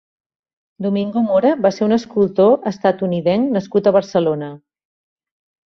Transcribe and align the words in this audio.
Domingo 0.85 1.21
Mora 1.25 1.51
va 1.65 1.71
ser 1.75 1.83
un 1.89 1.93
escultor 1.99 2.57
estatunidenc 2.73 3.55
nascut 3.59 3.93
a 3.93 3.97
Barcelona. 4.01 4.51